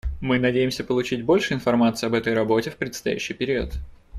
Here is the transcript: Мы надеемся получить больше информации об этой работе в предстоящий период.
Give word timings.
Мы 0.19 0.39
надеемся 0.39 0.83
получить 0.83 1.23
больше 1.23 1.53
информации 1.53 2.07
об 2.07 2.15
этой 2.15 2.33
работе 2.33 2.71
в 2.71 2.77
предстоящий 2.77 3.35
период. 3.35 3.73